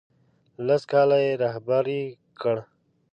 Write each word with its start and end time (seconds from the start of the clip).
لس 0.67 0.83
کاله 0.91 1.17
یې 1.25 1.31
رهبري 1.43 2.03
کړ. 2.41 2.57